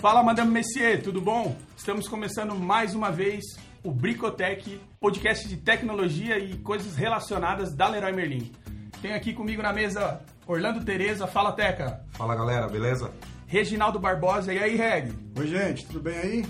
[0.00, 1.56] Fala, Madame Messier, tudo bom?
[1.76, 3.44] Estamos começando mais uma vez
[3.82, 8.52] o Bricotech, podcast de tecnologia e coisas relacionadas da Leroy Merlin.
[9.02, 12.04] Tenho aqui comigo na mesa Orlando Tereza, fala Teca.
[12.12, 13.10] Fala galera, beleza?
[13.48, 15.12] Reginaldo Barbosa, e aí, Reg?
[15.36, 16.46] Oi, gente, tudo bem aí?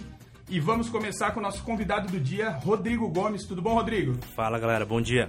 [0.46, 3.46] E vamos começar com o nosso convidado do dia, Rodrigo Gomes.
[3.46, 4.18] Tudo bom, Rodrigo?
[4.36, 5.26] Fala galera, bom dia.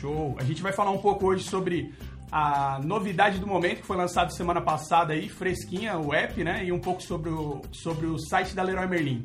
[0.00, 0.36] Show!
[0.38, 1.92] A gente vai falar um pouco hoje sobre
[2.32, 6.64] a novidade do momento que foi lançado semana passada aí, fresquinha, o app, né?
[6.64, 9.22] E um pouco sobre o, sobre o site da Leroy Merlin.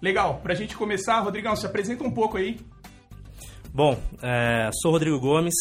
[0.00, 2.58] Legal, pra gente começar, Rodrigão, se apresenta um pouco aí.
[3.74, 5.54] Bom, é, sou Rodrigo Gomes,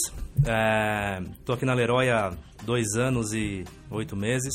[1.38, 2.32] estou aqui na Leroy há
[2.64, 4.54] dois anos e oito meses.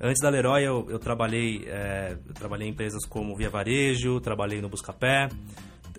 [0.00, 4.62] Antes da Leroy eu, eu trabalhei, é, eu trabalhei em empresas como Via Varejo, trabalhei
[4.62, 5.28] no Buscapé,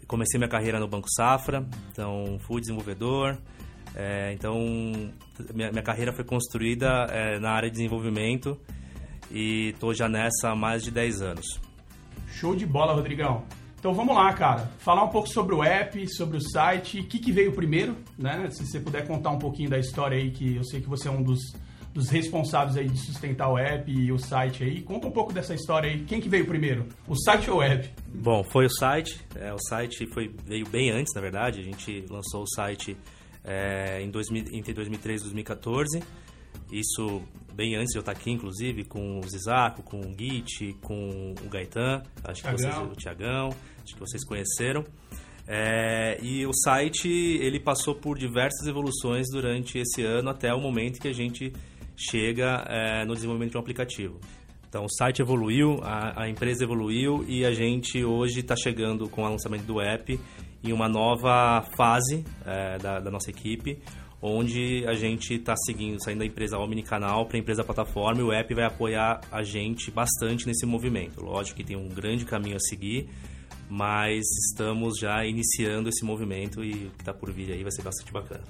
[0.07, 3.37] comecei minha carreira no Banco Safra, então fui desenvolvedor.
[3.95, 4.59] É, então
[5.53, 8.59] minha, minha, carreira foi construída é, na área de desenvolvimento
[9.31, 11.45] e estou já nessa há mais de 10 anos.
[12.27, 13.43] Show de bola, Rodrigão.
[13.79, 14.71] Então vamos lá, cara.
[14.79, 18.49] Falar um pouco sobre o app, sobre o site, o que, que veio primeiro, né?
[18.51, 21.11] Se você puder contar um pouquinho da história aí, que eu sei que você é
[21.11, 21.39] um dos,
[21.97, 24.83] dos responsáveis aí de sustentar o app e o site aí.
[24.83, 26.03] Conta um pouco dessa história aí.
[26.03, 26.85] Quem que veio primeiro?
[27.07, 27.89] O site ou o app?
[28.13, 29.19] Bom, foi o site.
[29.35, 31.59] É, o site foi, veio bem antes, na verdade.
[31.59, 32.95] A gente lançou o site
[33.43, 36.03] é, em 2000, entre 2013 e 2014.
[36.71, 41.33] Isso bem antes de eu estar aqui, inclusive, com o Zizaco, com o Git, com
[41.43, 43.49] o Gaetan, acho que vocês, o Tiagão,
[43.83, 44.83] acho que vocês conheceram.
[45.47, 50.99] É, e o site ele passou por diversas evoluções durante esse ano até o momento
[50.99, 51.53] que a gente
[51.97, 54.19] chega é, no desenvolvimento de um aplicativo.
[54.69, 59.23] Então o site evoluiu, a, a empresa evoluiu e a gente hoje está chegando com
[59.23, 60.19] o lançamento do app
[60.63, 63.79] em uma nova fase é, da, da nossa equipe,
[64.21, 68.31] onde a gente está seguindo, saindo da empresa omnicanal para a empresa plataforma e o
[68.31, 71.23] app vai apoiar a gente bastante nesse movimento.
[71.23, 73.07] Lógico que tem um grande caminho a seguir,
[73.69, 77.83] mas estamos já iniciando esse movimento e o que está por vir aí vai ser
[77.83, 78.43] bastante bacana.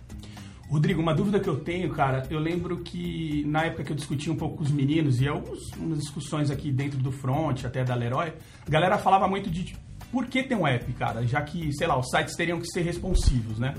[0.70, 4.34] Rodrigo, uma dúvida que eu tenho, cara, eu lembro que na época que eu discutia
[4.34, 8.34] um pouco com os meninos e algumas discussões aqui dentro do front, até da Leroy,
[8.66, 9.76] a galera falava muito de
[10.12, 12.82] por que tem um app, cara, já que, sei lá, os sites teriam que ser
[12.82, 13.76] responsivos, né?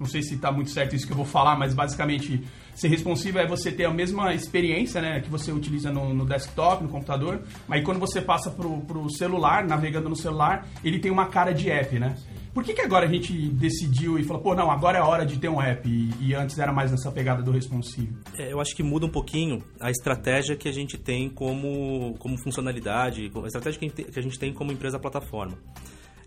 [0.00, 2.42] Não sei se está muito certo isso que eu vou falar, mas basicamente
[2.74, 6.82] ser responsivo é você ter a mesma experiência né, que você utiliza no, no desktop,
[6.82, 11.26] no computador, mas quando você passa para o celular, navegando no celular, ele tem uma
[11.26, 12.16] cara de app, né?
[12.52, 15.38] Por que, que agora a gente decidiu e falou, pô, não, agora é hora de
[15.38, 18.18] ter um app e, e antes era mais nessa pegada do responsivo?
[18.38, 22.36] É, eu acho que muda um pouquinho a estratégia que a gente tem como, como
[22.42, 25.56] funcionalidade, a estratégia que a gente tem como empresa plataforma.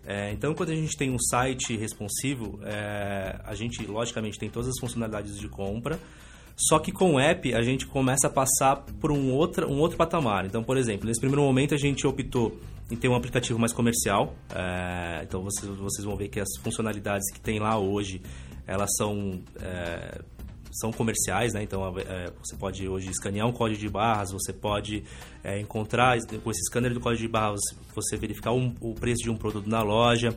[0.04, 4.68] É, então, quando a gente tem um site responsivo, é, a gente, logicamente, tem todas
[4.68, 5.98] as funcionalidades de compra,
[6.56, 9.96] só que com o app a gente começa a passar por um outro, um outro
[9.96, 10.46] patamar.
[10.46, 12.58] Então, por exemplo, nesse primeiro momento a gente optou
[12.90, 14.34] em ter um aplicativo mais comercial.
[14.54, 18.22] É, então, vocês, vocês vão ver que as funcionalidades que tem lá hoje,
[18.66, 20.18] elas são é,
[20.72, 21.62] são comerciais, né?
[21.62, 25.04] Então é, você pode hoje escanear um código de barras, você pode
[25.42, 27.60] é, encontrar com esse scanner do código de barras,
[27.94, 30.36] você verificar um, o preço de um produto na loja.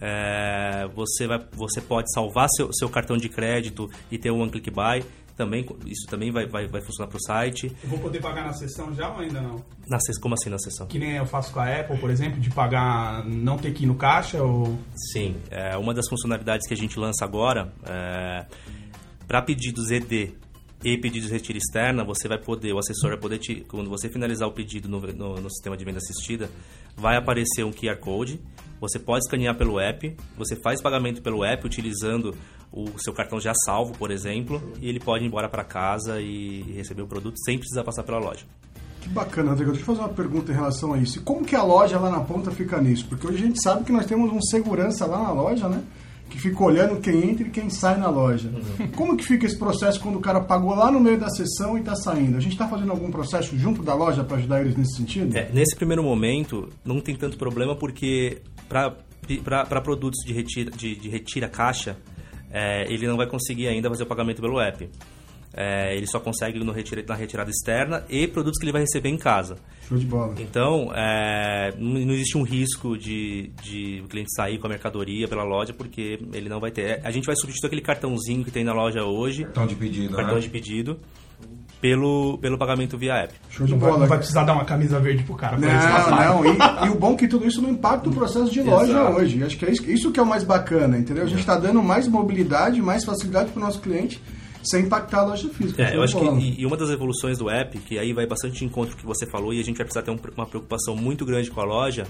[0.00, 4.50] É, você, vai, você pode salvar seu, seu cartão de crédito e ter um one
[4.50, 5.04] click buy.
[5.36, 7.74] Também, isso também vai, vai, vai funcionar para o site.
[7.82, 9.56] Eu vou poder pagar na sessão já ou ainda não?
[9.88, 10.86] Na, como assim na sessão?
[10.86, 13.86] Que nem eu faço com a Apple, por exemplo, de pagar, não ter que ir
[13.86, 14.78] no caixa ou...
[15.12, 18.46] Sim, é, uma das funcionalidades que a gente lança agora é,
[19.26, 20.34] para pedidos ED
[20.84, 24.08] e pedidos de retiro externa, você vai poder, o assessor vai poder, te, quando você
[24.08, 26.50] finalizar o pedido no, no, no, sistema de venda assistida,
[26.94, 28.38] vai aparecer um QR Code,
[28.78, 32.36] você pode escanear pelo app, você faz pagamento pelo app utilizando
[32.74, 36.62] o seu cartão já salvo, por exemplo, e ele pode ir embora para casa e
[36.74, 38.44] receber o produto sem precisar passar pela loja.
[39.00, 39.70] Que bacana, Rodrigo.
[39.70, 41.18] Deixa eu fazer uma pergunta em relação a isso.
[41.18, 43.06] E como que a loja lá na ponta fica nisso?
[43.06, 45.82] Porque hoje a gente sabe que nós temos um segurança lá na loja, né?
[46.34, 48.48] que fica olhando quem entra e quem sai na loja.
[48.48, 48.88] Uhum.
[48.88, 51.80] Como que fica esse processo quando o cara pagou lá no meio da sessão e
[51.80, 52.36] está saindo?
[52.36, 55.36] A gente está fazendo algum processo junto da loja para ajudar eles nesse sentido?
[55.36, 61.08] É, nesse primeiro momento, não tem tanto problema porque para produtos de retira, de, de
[61.08, 61.96] retira caixa,
[62.54, 64.88] é, ele não vai conseguir ainda fazer o pagamento pelo app.
[65.56, 69.08] É, ele só consegue no retira, na retirada externa e produtos que ele vai receber
[69.08, 69.56] em casa.
[69.88, 70.34] Show de bola.
[70.38, 75.44] Então, é, não, existe um risco de, de o cliente sair com a mercadoria pela
[75.44, 77.00] loja, porque ele não vai ter.
[77.04, 79.44] A gente vai substituir aquele cartãozinho que tem na loja hoje.
[79.44, 80.40] Cartão de pedido, Cartão né?
[80.40, 80.98] de pedido.
[81.84, 83.34] Pelo, pelo pagamento via app.
[83.50, 83.92] Show de não bola.
[83.92, 85.58] Vai, não vai precisar dar uma camisa verde pro cara.
[85.58, 86.44] Não, não.
[86.46, 89.16] E, e, o bom é que tudo isso não impacta o processo de loja Exato.
[89.18, 89.44] hoje.
[89.44, 91.24] Acho que é isso, isso que é o mais bacana, entendeu?
[91.24, 94.18] A gente está dando mais mobilidade, mais facilidade para o nosso cliente
[94.62, 95.82] sem impactar a loja física.
[95.82, 98.56] É, eu acho que e, e, uma das evoluções do app, que aí vai bastante
[98.56, 100.46] de encontro com o que você falou, e a gente vai precisar ter um, uma
[100.46, 102.06] preocupação muito grande com a loja,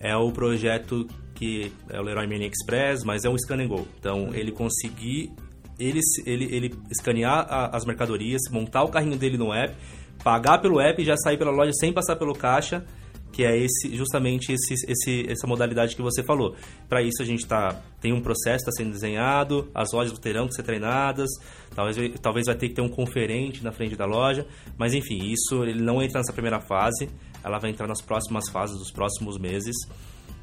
[0.00, 3.86] é o projeto que é o Leroy Mini Express, mas é um scan and go.
[4.00, 5.30] Então, ele conseguir
[5.78, 9.74] ele, ele, ele escanear a, as mercadorias, montar o carrinho dele no app,
[10.22, 12.84] pagar pelo app e já sair pela loja sem passar pelo caixa,
[13.32, 16.56] que é esse justamente esse, esse, essa modalidade que você falou.
[16.88, 20.54] Para isso a gente tá, tem um processo está sendo desenhado, as lojas terão que
[20.54, 21.28] ser treinadas,
[21.74, 24.46] talvez, talvez vai ter que ter um conferente na frente da loja,
[24.76, 27.08] mas enfim, isso ele não entra nessa primeira fase,
[27.44, 29.76] ela vai entrar nas próximas fases dos próximos meses.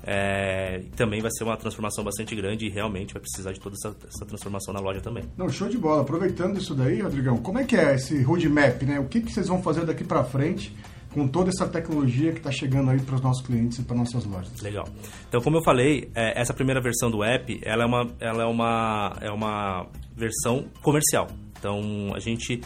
[0.07, 3.96] É, também vai ser uma transformação bastante grande e realmente vai precisar de toda essa,
[4.07, 5.24] essa, transformação na loja também.
[5.36, 6.04] Não, show de bola.
[6.04, 9.00] Aproveitando isso daí, Rodrigão, como é que é esse roadmap, né?
[9.00, 10.75] O que, que vocês vão fazer daqui para frente
[11.12, 14.25] com toda essa tecnologia que está chegando aí para os nossos clientes e para nossas
[14.25, 14.62] lojas?
[14.62, 14.88] Legal.
[15.28, 18.46] Então, como eu falei, é, essa primeira versão do app, ela é uma, ela é
[18.46, 21.28] uma, é uma versão comercial.
[21.58, 22.62] Então, a gente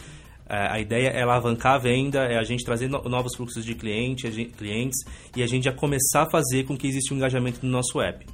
[0.50, 4.98] a ideia é alavancar a venda, é a gente trazer novos fluxos de cliente, clientes
[5.36, 8.26] e a gente já começar a fazer com que exista um engajamento no nosso app.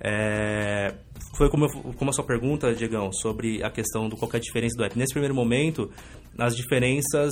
[0.00, 0.94] É,
[1.36, 4.40] foi como, eu, como a sua pergunta, Diegão, sobre a questão do qual é a
[4.40, 4.96] diferença do app.
[4.96, 5.90] Nesse primeiro momento,
[6.38, 7.30] as diferenças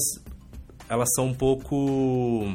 [0.88, 2.54] elas são um pouco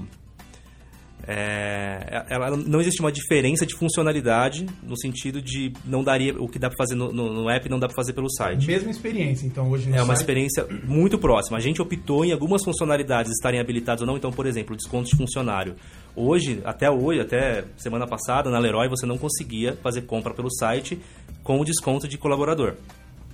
[1.26, 6.60] é, ela não existe uma diferença de funcionalidade no sentido de não daria o que
[6.60, 8.68] dá para fazer no, no, no, app não dá para fazer pelo site.
[8.68, 11.58] Mesma experiência, então hoje é uma experiência muito próxima.
[11.58, 14.18] A gente optou em algumas funcionalidades estarem habilitadas ou não.
[14.18, 15.76] Então, por exemplo, desconto de funcionário.
[16.16, 21.00] Hoje, até hoje, até semana passada na Leroy você não conseguia fazer compra pelo site
[21.42, 22.76] com o desconto de colaborador.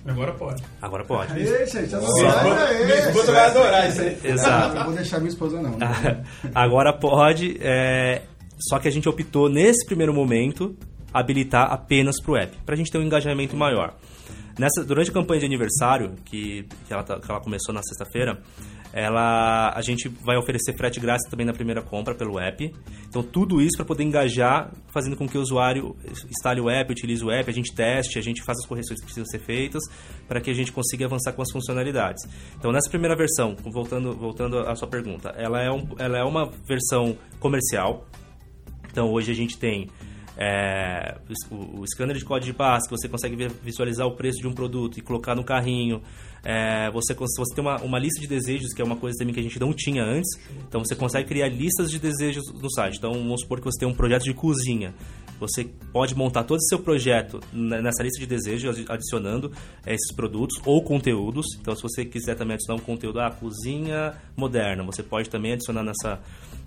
[0.06, 0.62] Agora pode.
[0.80, 1.32] Agora pode.
[1.32, 4.18] Aí, gente, a minha esposa vai adorar isso aí.
[4.24, 4.74] Exato.
[4.74, 5.76] Não vou deixar minha esposa, não.
[6.54, 8.22] Agora pode, é...
[8.58, 10.74] só que a gente optou nesse primeiro momento
[11.12, 13.94] habilitar apenas para o app, para a gente ter um engajamento maior.
[14.58, 18.38] Nessa, durante a campanha de aniversário, que, que, ela, tá, que ela começou na sexta-feira,
[18.92, 22.72] ela a gente vai oferecer frete grátis também na primeira compra pelo app.
[23.08, 25.96] Então tudo isso para poder engajar, fazendo com que o usuário
[26.28, 29.06] instale o app, utilize o app, a gente teste, a gente faça as correções que
[29.06, 29.82] precisam ser feitas
[30.26, 32.22] para que a gente consiga avançar com as funcionalidades.
[32.56, 36.46] Então nessa primeira versão, voltando voltando à sua pergunta, ela é, um, ela é uma
[36.66, 38.06] versão comercial.
[38.90, 39.88] Então hoje a gente tem
[40.36, 41.16] é,
[41.50, 44.52] o, o, scanner de código de barras, que você consegue visualizar o preço de um
[44.52, 46.02] produto e colocar no carrinho.
[46.42, 49.40] É, você, você tem uma, uma lista de desejos, que é uma coisa também que
[49.40, 50.30] a gente não tinha antes.
[50.66, 52.96] Então você consegue criar listas de desejos no site.
[52.96, 54.94] Então vamos supor que você tem um projeto de cozinha.
[55.38, 59.50] Você pode montar todo o seu projeto nessa lista de desejos, adicionando
[59.86, 61.46] esses produtos ou conteúdos.
[61.58, 65.82] Então, se você quiser também adicionar um conteúdo, ah, cozinha moderna, você pode também adicionar
[65.82, 66.20] nessa,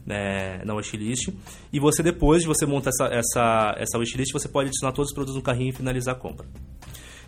[0.05, 1.29] né, na wishlist.
[1.71, 5.13] E você, depois de você montar essa, essa, essa wishlist, você pode adicionar todos os
[5.13, 6.45] produtos no carrinho e finalizar a compra.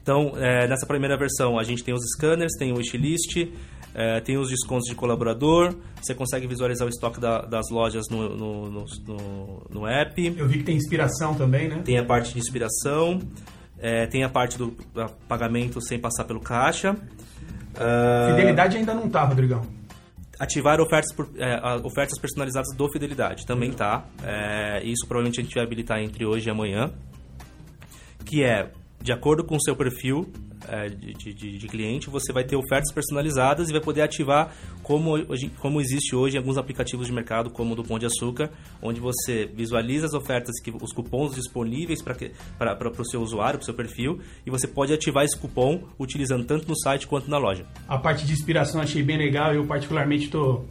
[0.01, 3.49] Então, é, nessa primeira versão, a gente tem os scanners, tem o wishlist,
[3.95, 8.29] é, tem os descontos de colaborador, você consegue visualizar o estoque da, das lojas no,
[8.35, 10.35] no, no, no, app.
[10.37, 11.81] Eu vi que tem inspiração também, né?
[11.83, 13.19] Tem a parte de inspiração,
[13.79, 14.75] é, tem a parte do
[15.27, 16.95] pagamento sem passar pelo caixa.
[18.29, 19.61] Fidelidade ainda não tá, Rodrigão.
[20.39, 24.05] Ativar ofertas, por, é, ofertas personalizadas do Fidelidade também tá.
[24.23, 26.91] É, isso provavelmente a gente vai habilitar entre hoje e amanhã.
[28.25, 28.71] Que é,
[29.01, 30.31] de acordo com o seu perfil,
[30.89, 34.53] de, de, de, cliente, você vai ter ofertas personalizadas e vai poder ativar
[34.83, 35.15] como,
[35.59, 38.49] como existe hoje em alguns aplicativos de mercado, como o do Pão de Açúcar,
[38.81, 42.15] onde você visualiza as ofertas, que, os cupons disponíveis para
[43.01, 46.67] o seu usuário, para o seu perfil, e você pode ativar esse cupom utilizando tanto
[46.67, 47.65] no site quanto na loja.
[47.87, 50.65] A parte de inspiração achei bem legal, eu particularmente estou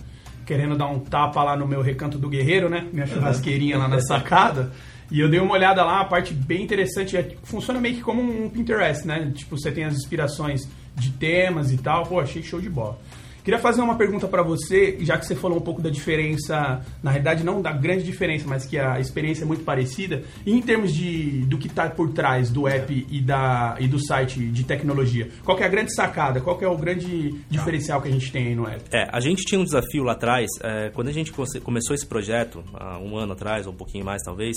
[0.44, 2.86] querendo dar um tapa lá no meu recanto do guerreiro, né?
[2.92, 4.72] Minha churrasqueirinha lá na sacada.
[5.14, 8.20] E eu dei uma olhada lá, a parte bem interessante, é, funciona meio que como
[8.20, 9.30] um Pinterest, né?
[9.32, 12.02] Tipo, você tem as inspirações de temas e tal.
[12.02, 12.98] Pô, achei show de bola.
[13.44, 17.12] Queria fazer uma pergunta para você, já que você falou um pouco da diferença, na
[17.12, 21.42] realidade não da grande diferença, mas que a experiência é muito parecida, em termos de,
[21.42, 25.56] do que está por trás do app e, da, e do site de tecnologia, qual
[25.60, 28.66] é a grande sacada, qual é o grande diferencial que a gente tem aí no
[28.66, 28.82] app?
[28.90, 32.64] É, a gente tinha um desafio lá atrás, é, quando a gente começou esse projeto,
[32.72, 34.56] há um ano atrás, ou um pouquinho mais talvez,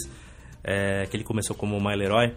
[0.64, 2.34] é, que ele começou como My Leroy,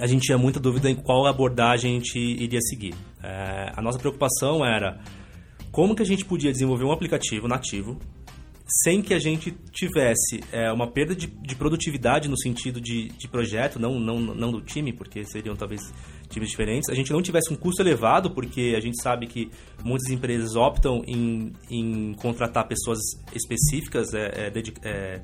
[0.00, 2.94] a gente tinha muita dúvida em qual abordagem a gente iria seguir.
[3.22, 4.98] É, a nossa preocupação era
[5.70, 7.98] como que a gente podia desenvolver um aplicativo nativo
[8.66, 13.28] sem que a gente tivesse é, uma perda de, de, produtividade no sentido de, de
[13.28, 15.92] projeto, não, não, não do time, porque seriam talvez
[16.30, 16.88] times diferentes.
[16.88, 19.50] A gente não tivesse um custo elevado, porque a gente sabe que
[19.84, 22.98] muitas empresas optam em, em contratar pessoas
[23.34, 24.52] específicas, é, é,
[24.82, 25.22] é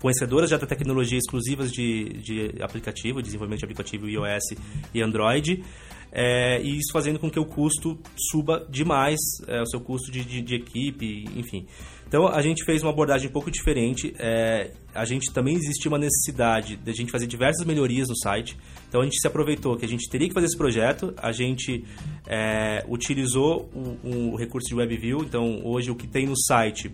[0.00, 4.56] conhecedoras já da tecnologia exclusivas de, de aplicativo, desenvolvimento de aplicativo iOS
[4.94, 5.62] e Android.
[6.10, 7.98] é, e isso fazendo com que o custo
[8.30, 11.66] suba demais, é, o seu custo de, de, de, equipe, enfim.
[12.08, 14.12] Então a gente fez uma abordagem um pouco diferente.
[14.18, 18.56] É, a gente também existia uma necessidade de a gente fazer diversas melhorias no site.
[18.88, 21.84] Então a gente se aproveitou que a gente teria que fazer esse projeto, a gente
[22.26, 25.22] é, utilizou o, o recurso de WebView.
[25.22, 26.90] Então hoje o que tem no site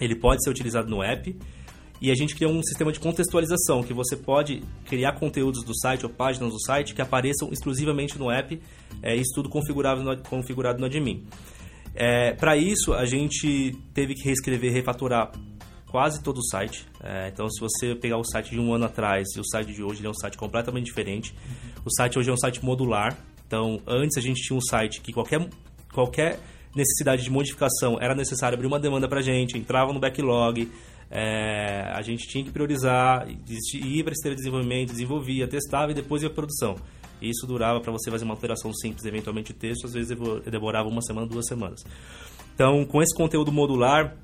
[0.00, 1.36] ele pode ser utilizado no app.
[2.00, 6.06] E a gente criou um sistema de contextualização, que você pode criar conteúdos do site
[6.06, 8.58] ou páginas do site que apareçam exclusivamente no app,
[9.02, 11.26] é, isso tudo configurado no, configurado no admin.
[11.94, 15.30] É, Para isso, a gente teve que reescrever, refaturar
[15.90, 16.86] quase todo o site.
[17.02, 19.82] É, então, se você pegar o site de um ano atrás e o site de
[19.82, 21.34] hoje, ele é um site completamente diferente.
[21.84, 23.16] O site hoje é um site modular.
[23.46, 25.46] Então, antes a gente tinha um site que qualquer,
[25.92, 26.38] qualquer
[26.74, 30.70] necessidade de modificação era necessário abrir uma demanda para a gente, entrava no backlog,
[31.10, 36.22] é, a gente tinha que priorizar, ir para esteira de desenvolvimento, desenvolvia, testava e depois
[36.22, 36.76] ia para produção.
[37.20, 40.16] Isso durava para você fazer uma alteração simples, eventualmente texto, às vezes
[40.50, 41.84] demorava uma semana, duas semanas.
[42.54, 44.16] Então, com esse conteúdo modular,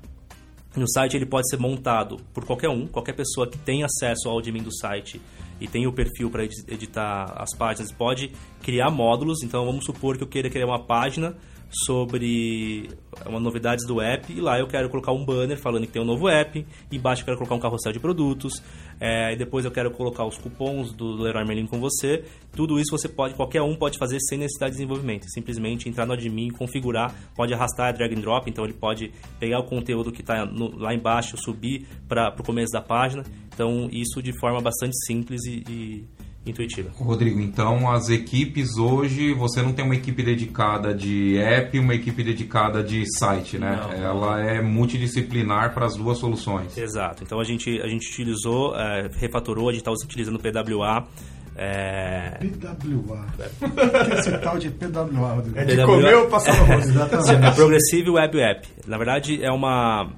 [0.75, 4.39] no site ele pode ser montado por qualquer um, qualquer pessoa que tem acesso ao
[4.39, 5.19] admin do site
[5.59, 9.43] e tem o perfil para editar as páginas, pode criar módulos.
[9.43, 11.35] Então, vamos supor que eu queira criar uma página
[11.69, 12.89] sobre
[13.25, 16.05] uma novidades do app e lá eu quero colocar um banner falando que tem um
[16.05, 18.63] novo app, embaixo eu quero colocar um carrossel de produtos,
[18.99, 22.23] é, e depois eu quero colocar os cupons do Leroy Merlin com você.
[22.53, 26.13] Tudo isso você pode, qualquer um pode fazer sem necessidade de desenvolvimento, simplesmente entrar no
[26.13, 30.49] admin, configurar, pode arrastar drag and drop, então ele pode pegar o conteúdo que está
[30.77, 33.23] lá embaixo, subir para o começo da página.
[33.53, 36.05] Então isso de forma bastante simples e, e
[36.49, 36.89] intuitiva.
[36.95, 41.93] Rodrigo, então as equipes hoje, você não tem uma equipe dedicada de app e uma
[41.93, 43.79] equipe dedicada de site, né?
[43.81, 46.77] Não, Ela é multidisciplinar para as duas soluções.
[46.77, 47.23] Exato.
[47.23, 51.07] Então a gente, a gente utilizou, é, refatorou, a gente está utilizando PWA.
[51.55, 52.37] É...
[52.39, 53.25] PWA.
[53.61, 53.69] O
[54.05, 55.57] que é esse tal de PWA, Rodrigo?
[55.57, 55.85] É de PWA...
[55.85, 56.89] comer ou passar no rosto?
[56.89, 57.45] Exatamente.
[57.45, 58.67] É Progressive Web App.
[58.85, 60.11] Na verdade, é uma...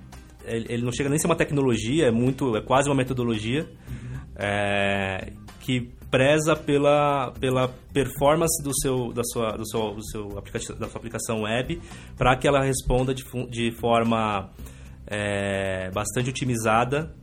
[0.45, 4.19] Ele não chega nem a ser uma tecnologia, é muito, é quase uma metodologia uhum.
[4.35, 10.79] é, que preza pela, pela performance do seu, da, sua, do seu, do seu aplicativo,
[10.79, 11.81] da sua aplicação web
[12.17, 14.49] para que ela responda de, de forma
[15.05, 17.13] é, bastante otimizada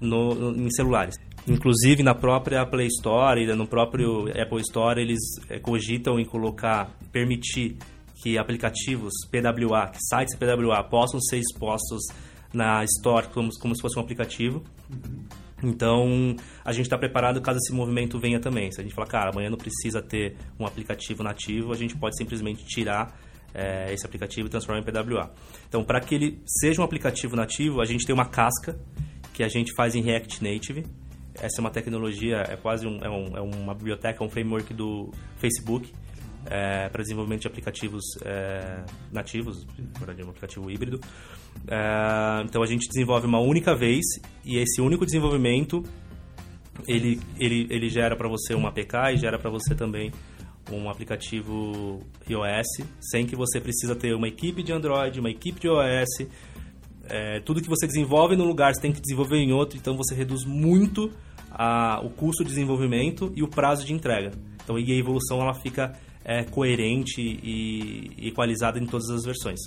[0.00, 1.16] no, no, em celulares.
[1.48, 6.90] Inclusive na própria Play Store e no próprio Apple Store eles é, cogitam em colocar,
[7.12, 7.76] permitir
[8.22, 12.02] que aplicativos PWA, que sites PWA possam ser expostos
[12.52, 14.64] na Store como, como se fosse um aplicativo.
[15.66, 18.70] Então, a gente está preparado caso esse movimento venha também.
[18.70, 22.16] Se a gente falar, cara, amanhã não precisa ter um aplicativo nativo, a gente pode
[22.16, 23.18] simplesmente tirar
[23.52, 25.32] é, esse aplicativo e transformar em PWA.
[25.68, 28.78] Então, para que ele seja um aplicativo nativo, a gente tem uma casca
[29.32, 30.86] que a gente faz em React Native.
[31.34, 35.10] Essa é uma tecnologia, é quase um, é, um, é uma biblioteca, um framework do
[35.36, 35.92] Facebook
[36.46, 41.00] é, para desenvolvimento de aplicativos é, nativos, um aplicativo híbrido.
[41.68, 44.04] É, então a gente desenvolve uma única vez
[44.44, 45.82] e esse único desenvolvimento
[46.86, 50.12] ele, ele, ele gera para você uma APK e gera para você também
[50.70, 55.68] um aplicativo iOS, sem que você precisa ter uma equipe de Android, uma equipe de
[55.68, 56.28] iOS.
[57.08, 60.14] É, tudo que você desenvolve num lugar, você tem que desenvolver em outro, então você
[60.14, 61.10] reduz muito
[61.50, 64.32] a, o custo de desenvolvimento e o prazo de entrega.
[64.62, 65.92] Então, e a evolução ela fica
[66.24, 69.60] é, coerente e equalizada em todas as versões.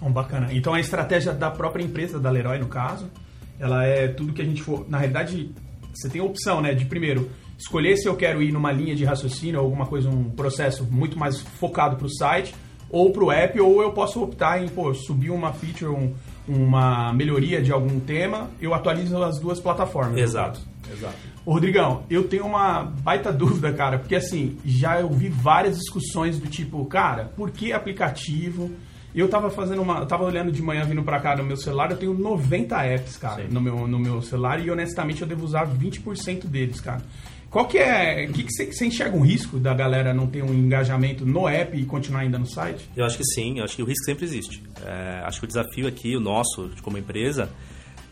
[0.00, 0.48] Bom, bacana.
[0.52, 3.10] Então a estratégia da própria empresa, da Leroy no caso,
[3.58, 4.88] ela é tudo que a gente for.
[4.88, 5.50] Na realidade,
[5.92, 6.74] você tem a opção, né?
[6.74, 10.84] De primeiro escolher se eu quero ir numa linha de raciocínio, alguma coisa, um processo
[10.84, 12.54] muito mais focado para o site
[12.90, 16.14] ou para o app, ou eu posso optar em pô, subir uma feature, um,
[16.46, 20.16] uma melhoria de algum tema, eu atualizo as duas plataformas.
[20.16, 20.60] Exato.
[20.90, 21.16] Exato.
[21.44, 26.38] Ô, Rodrigão, eu tenho uma baita dúvida, cara, porque assim, já eu vi várias discussões
[26.38, 28.70] do tipo, cara, por que aplicativo?
[29.14, 30.00] Eu tava fazendo uma.
[30.00, 33.16] Eu tava olhando de manhã vindo pra cá no meu celular, eu tenho 90 apps,
[33.16, 37.02] cara, no meu, no meu celular, e honestamente eu devo usar 20% deles, cara.
[37.50, 38.26] Qual que é.
[38.28, 41.48] O que, que você, você enxerga um risco da galera não ter um engajamento no
[41.48, 42.88] app e continuar ainda no site?
[42.94, 44.62] Eu acho que sim, eu acho que o risco sempre existe.
[44.84, 47.50] É, acho que o desafio aqui, o nosso, como empresa,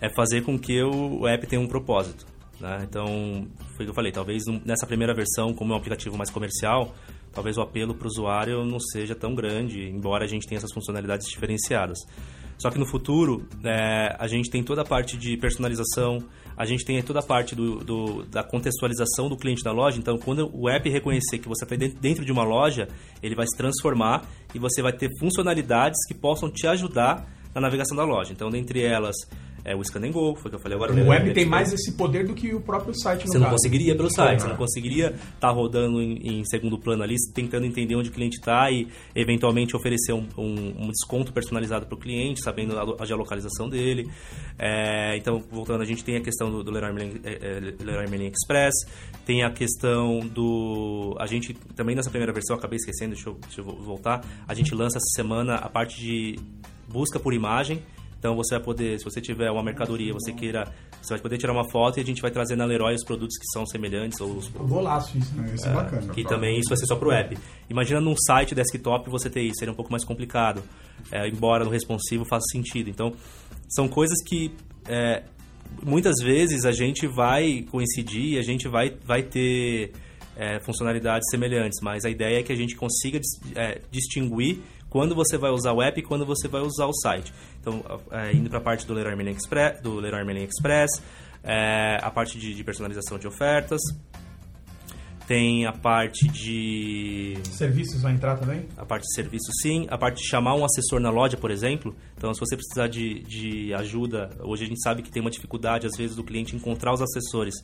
[0.00, 2.26] é fazer com que o app tenha um propósito.
[2.58, 2.86] Né?
[2.88, 6.30] Então, foi o que eu falei, talvez nessa primeira versão, como é um aplicativo mais
[6.30, 6.94] comercial,
[7.36, 10.72] talvez o apelo para o usuário não seja tão grande, embora a gente tenha essas
[10.72, 11.98] funcionalidades diferenciadas.
[12.56, 16.18] Só que no futuro, é, a gente tem toda a parte de personalização,
[16.56, 19.98] a gente tem toda a parte do, do, da contextualização do cliente na loja.
[19.98, 22.88] Então, quando o app reconhecer que você está dentro de uma loja,
[23.22, 24.24] ele vai se transformar
[24.54, 28.32] e você vai ter funcionalidades que possam te ajudar na navegação da loja.
[28.32, 29.14] Então, dentre elas,
[29.68, 30.92] é o Scan Go, foi o que eu falei agora.
[30.94, 33.56] O web tem mais esse poder do que o próprio site, no Você não caso.
[33.56, 37.96] conseguiria pelo site, você não conseguiria estar rodando em, em segundo plano ali, tentando entender
[37.96, 42.40] onde o cliente está e eventualmente oferecer um, um- um desconto personalizado para o cliente,
[42.42, 44.08] sabendo a geolocalização dele.
[44.58, 48.08] É, então, voltando, a gente tem a questão do, do Leroy, Merlin, é, é, Leroy
[48.08, 48.74] Merlin Express,
[49.24, 51.16] tem a questão do...
[51.18, 54.74] A gente, também nessa primeira versão, acabei esquecendo, deixa eu, deixa eu voltar, a gente
[54.74, 56.36] lança essa semana a parte de
[56.88, 57.82] busca por imagem,
[58.26, 60.64] então você vai poder, se você tiver uma mercadoria, você queira,
[61.00, 63.38] você vai poder tirar uma foto e a gente vai trazer na Leroy os produtos
[63.38, 65.48] que são semelhantes ou os Golaço isso, né?
[65.48, 66.12] É, Isso é bacana.
[66.12, 67.38] que também isso vai ser só pro app.
[67.70, 70.60] Imagina num site desktop você ter isso, seria um pouco mais complicado.
[71.12, 72.90] É, embora no responsivo faça sentido.
[72.90, 73.12] Então,
[73.68, 74.50] são coisas que
[74.88, 75.22] é,
[75.84, 79.92] muitas vezes a gente vai coincidir, a gente vai, vai ter
[80.36, 83.20] é, funcionalidades semelhantes, mas a ideia é que a gente consiga
[83.54, 87.32] é, distinguir quando você vai usar o app e quando você vai usar o site.
[87.60, 91.02] Então, é, indo para a parte do Leroy Merlin Express, do Leroy Merlin Express
[91.46, 93.80] é, a parte de, de personalização de ofertas,
[95.26, 98.66] tem a parte de Serviços vai entrar também?
[98.76, 101.94] a parte de serviço sim, a parte de chamar um assessor na loja, por exemplo.
[102.26, 105.86] Então, se você precisar de, de ajuda, hoje a gente sabe que tem uma dificuldade,
[105.86, 107.54] às vezes, do cliente encontrar os assessores.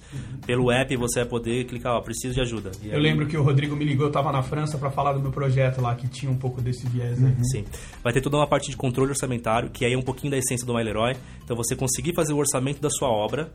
[0.47, 2.71] Pelo app, você vai poder clicar, ó, preciso de ajuda.
[2.81, 5.15] E Eu aí- lembro que o Rodrigo me ligou, eu tava na França pra falar
[5.15, 7.35] do meu projeto lá, que tinha um pouco desse viés aí.
[7.51, 7.65] Sim.
[8.05, 10.65] Vai ter toda uma parte de controle orçamentário, que aí é um pouquinho da essência
[10.65, 11.17] do MyLeroy.
[11.43, 13.51] Então, você conseguir fazer o orçamento da sua obra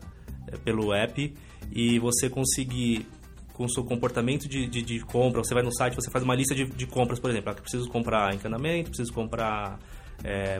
[0.52, 1.32] eh, pelo app
[1.72, 3.06] e você conseguir,
[3.54, 6.34] com o seu comportamento de, de, de compra, você vai no site, você faz uma
[6.34, 7.50] lista de, de compras, por exemplo.
[7.50, 9.78] Ah, preciso comprar encanamento, preciso comprar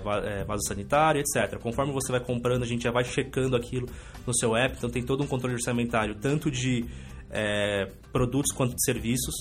[0.00, 1.58] va- eh, vaso sanitário, etc.
[1.58, 3.88] Conforme você vai comprando, a gente já vai checando aquilo
[4.26, 4.76] no seu app.
[4.76, 6.84] Então, tem todo um controle orçamentário, tanto de
[7.30, 9.34] eh, produtos quanto de serviços.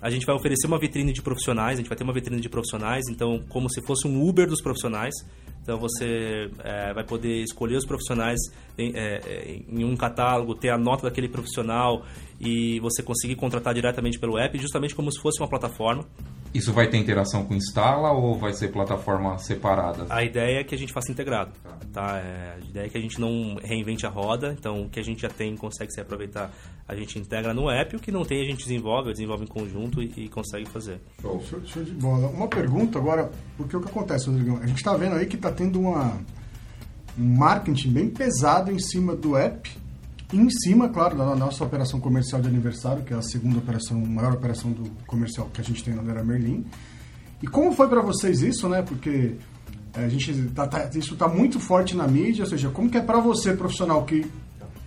[0.00, 2.48] A gente vai oferecer uma vitrine de profissionais, a gente vai ter uma vitrine de
[2.48, 5.14] profissionais, então como se fosse um Uber dos profissionais.
[5.66, 8.38] Então você é, vai poder escolher os profissionais
[8.78, 12.04] em, é, é, em um catálogo, ter a nota daquele profissional
[12.40, 16.04] e você conseguir contratar diretamente pelo app, justamente como se fosse uma plataforma.
[16.54, 20.06] Isso vai ter interação com Instala ou vai ser plataforma separada?
[20.08, 21.50] A ideia é que a gente faça integrado.
[21.92, 22.16] Tá?
[22.18, 25.02] É, a ideia é que a gente não reinvente a roda, então o que a
[25.02, 26.52] gente já tem consegue se aproveitar,
[26.88, 30.02] a gente integra no app, o que não tem a gente desenvolve, desenvolve em conjunto
[30.02, 31.00] e, e consegue fazer.
[31.20, 32.28] Show, show de bola.
[32.28, 34.58] Uma pergunta agora, porque o que acontece, Rodrigão?
[34.62, 36.16] A gente está vendo aí que está tendo uma,
[37.18, 39.68] um marketing bem pesado em cima do app,
[40.32, 43.98] e em cima, claro, da nossa operação comercial de aniversário, que é a segunda operação,
[44.00, 46.66] maior operação do comercial que a gente tem na Leroy Merlin.
[47.42, 48.82] E como foi para vocês isso, né?
[48.82, 49.34] Porque
[49.94, 52.98] é, a gente tá, tá- isso está muito forte na mídia, ou seja, como que
[52.98, 54.26] é para você, profissional, que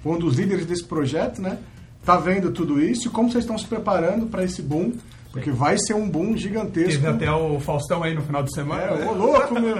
[0.03, 1.57] foi um dos líderes desse projeto, né?
[2.05, 4.93] Tá vendo tudo isso e como vocês estão se preparando para esse boom?
[5.31, 7.01] Porque vai ser um boom gigantesco.
[7.03, 8.81] Teve até o Faustão aí no final de semana.
[8.81, 9.05] É, né?
[9.07, 9.75] ô louco, meu!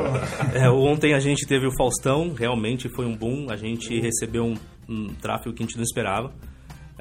[0.54, 3.48] É, ontem a gente teve o Faustão, realmente foi um boom.
[3.50, 4.56] A gente recebeu um,
[4.88, 6.32] um tráfego que a gente não esperava.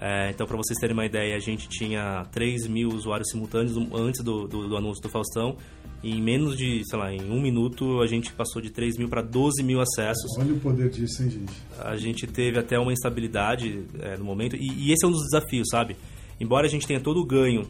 [0.00, 4.22] É, então, para vocês terem uma ideia, a gente tinha 3 mil usuários simultâneos antes
[4.24, 5.56] do, do- do anúncio do Faustão.
[6.02, 9.20] Em menos de, sei lá, em um minuto, a gente passou de 3 mil para
[9.20, 10.30] 12 mil acessos.
[10.38, 11.52] Olha o poder disso, hein, gente?
[11.78, 14.54] A gente teve até uma instabilidade é, no momento.
[14.54, 15.96] E, e esse é um dos desafios, sabe?
[16.40, 17.66] Embora a gente tenha todo o ganho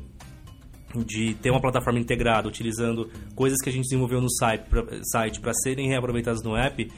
[1.06, 5.88] de ter uma plataforma integrada, utilizando coisas que a gente desenvolveu no site para serem
[5.88, 6.90] reaproveitadas no app,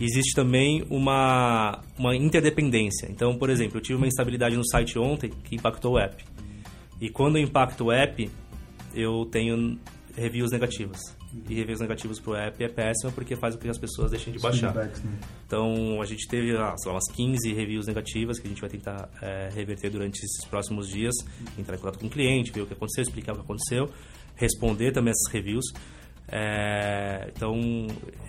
[0.00, 3.06] existe também uma, uma interdependência.
[3.10, 6.24] Então, por exemplo, eu tive uma instabilidade no site ontem que impactou o app.
[7.00, 8.30] E quando eu impacto o app,
[8.94, 9.78] eu tenho
[10.16, 11.00] reviews negativas.
[11.48, 14.38] E reviews negativos pro app é péssimo porque faz com que as pessoas deixem de
[14.38, 14.72] baixar.
[14.72, 15.18] Feedbacks, né?
[15.46, 19.08] Então, a gente teve ah, lá, umas 15 reviews negativas que a gente vai tentar
[19.22, 21.14] é, reverter durante esses próximos dias.
[21.58, 23.90] Entrar em contato com o cliente, ver o que aconteceu, explicar o que aconteceu,
[24.34, 25.64] responder também essas reviews.
[26.28, 27.58] É, então,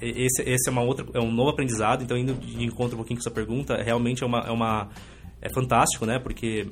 [0.02, 2.04] esse, esse é, uma outra, é um novo aprendizado.
[2.04, 4.40] Então, indo de encontro um pouquinho com essa pergunta, realmente é uma...
[4.40, 4.90] É uma
[5.42, 6.20] é fantástico, né?
[6.20, 6.68] Porque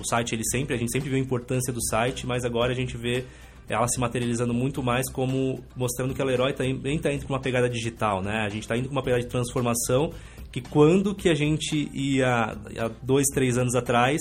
[0.00, 2.74] o site, ele sempre, a gente sempre viu a importância do site, mas agora a
[2.74, 3.24] gente vê
[3.68, 7.40] ela se materializando muito mais como mostrando que a Leroy também está indo com uma
[7.40, 8.44] pegada digital, né?
[8.44, 10.10] A gente está indo com uma pegada de transformação
[10.52, 14.20] que quando que a gente ia há dois, três anos atrás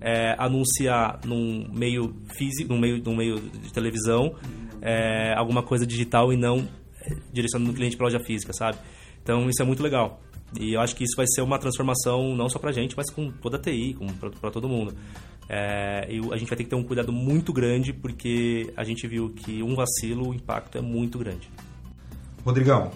[0.00, 4.34] é, anunciar num meio físico, num meio, num meio de televisão
[4.80, 6.66] é, alguma coisa digital e não
[7.00, 8.78] é, direcionando o cliente para loja física, sabe?
[9.22, 10.20] Então isso é muito legal.
[10.58, 13.30] E eu acho que isso vai ser uma transformação não só pra gente, mas com
[13.30, 13.96] toda a TI,
[14.40, 14.94] para todo mundo.
[15.48, 19.06] É, e a gente vai ter que ter um cuidado muito grande, porque a gente
[19.06, 21.48] viu que um vacilo, o impacto é muito grande.
[22.44, 22.90] Rodrigão,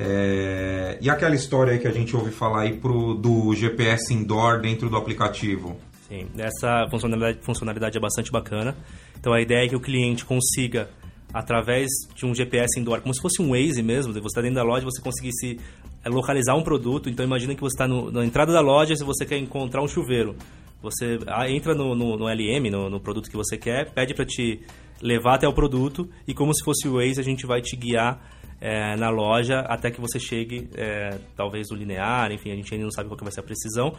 [0.00, 4.60] é, e aquela história aí que a gente ouve falar aí pro, do GPS indoor
[4.60, 5.76] dentro do aplicativo?
[6.08, 8.76] Sim, essa funcionalidade, funcionalidade é bastante bacana.
[9.18, 10.88] Então a ideia é que o cliente consiga,
[11.34, 14.62] através de um GPS indoor, como se fosse um Waze mesmo, você está dentro da
[14.62, 15.58] loja, você conseguisse
[16.04, 17.10] é localizar um produto.
[17.10, 20.36] Então imagina que você está na entrada da loja se você quer encontrar um chuveiro.
[20.82, 24.24] Você ah, entra no, no, no LM, no, no, produto que você quer, pede para
[24.24, 24.60] te
[25.02, 28.20] levar até o produto e como se fosse o Waze, a gente vai te guiar
[28.60, 32.84] é, na loja até que você chegue, é, talvez no linear, enfim, a gente ainda
[32.84, 33.92] não sabe qual vai ser a precisão,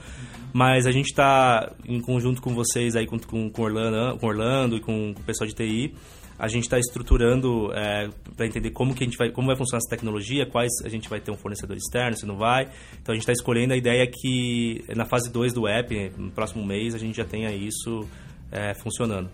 [0.54, 4.76] mas a gente está em conjunto com vocês aí, com, com, com, Orlando, com Orlando
[4.76, 5.94] e com o pessoal de TI,
[6.40, 9.80] a gente está estruturando é, para entender como que a gente vai, como vai funcionar
[9.80, 12.70] essa tecnologia, quais a gente vai ter um fornecedor externo, se não vai.
[13.02, 16.66] Então a gente está escolhendo a ideia que na fase 2 do app, no próximo
[16.66, 18.08] mês, a gente já tenha isso
[18.50, 19.30] é, funcionando.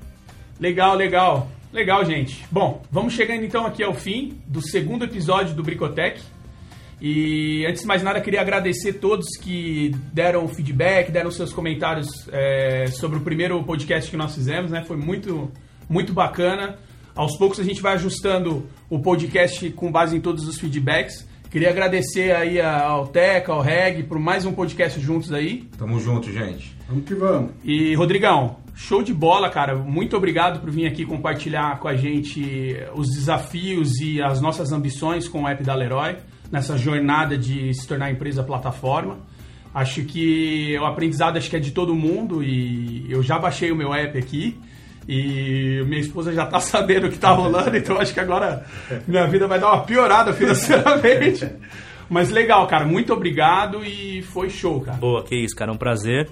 [0.59, 1.47] Legal, legal.
[1.71, 2.43] Legal, gente.
[2.49, 6.21] Bom, vamos chegando então aqui ao fim do segundo episódio do Bricotech.
[6.99, 12.87] E antes de mais nada, queria agradecer todos que deram feedback, deram seus comentários é,
[12.87, 14.83] sobre o primeiro podcast que nós fizemos, né?
[14.87, 15.51] Foi muito,
[15.87, 16.79] muito bacana.
[17.15, 21.25] Aos poucos a gente vai ajustando o podcast com base em todos os feedbacks.
[21.49, 25.65] Queria agradecer aí ao Teca, ao Reg, por mais um podcast juntos aí.
[25.77, 26.75] Tamo junto, gente.
[26.89, 27.51] Vamos que vamos.
[27.63, 29.77] E, Rodrigão, show de bola, cara.
[29.77, 35.29] Muito obrigado por vir aqui compartilhar com a gente os desafios e as nossas ambições
[35.29, 36.17] com o app da Leroy,
[36.51, 39.19] nessa jornada de se tornar empresa plataforma.
[39.73, 43.75] Acho que o aprendizado acho que é de todo mundo e eu já baixei o
[43.75, 44.59] meu app aqui.
[45.07, 48.65] E minha esposa já tá sabendo o que tá rolando, então acho que agora
[49.07, 51.49] minha vida vai dar uma piorada financeiramente.
[52.09, 54.97] Mas legal, cara, muito obrigado e foi show, cara.
[54.97, 56.29] Boa, que isso, cara, é um prazer.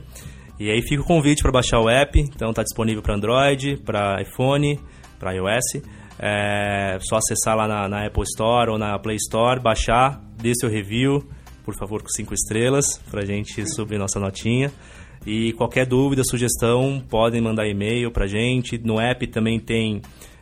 [0.59, 4.21] E aí fica o convite para baixar o app, então tá disponível para Android, para
[4.21, 4.79] iPhone,
[5.19, 5.81] para iOS.
[6.19, 10.69] É só acessar lá na, na, Apple Store ou na Play Store, baixar, dê seu
[10.69, 11.27] review,
[11.65, 14.71] por favor, com cinco estrelas, pra gente subir nossa notinha.
[15.25, 18.77] E qualquer dúvida, sugestão, podem mandar e-mail pra gente.
[18.77, 20.01] No app também tem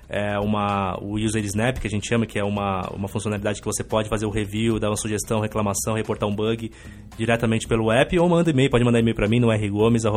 [0.10, 3.66] é, uma, o User Snap, que a gente chama, que é uma, uma funcionalidade que
[3.66, 6.72] você pode fazer o review, dar uma sugestão, reclamação, reportar um bug
[7.18, 10.12] diretamente pelo app ou manda e-mail, pode mandar e-mail para mim no rgomes.com.br.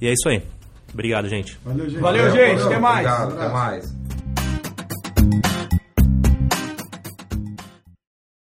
[0.00, 0.42] E é isso aí.
[0.92, 1.58] Obrigado, gente.
[1.64, 2.00] Valeu, gente.
[2.00, 2.62] Valeu, gente.
[2.62, 3.06] Até mais.
[3.06, 4.02] Obrigado, até mais.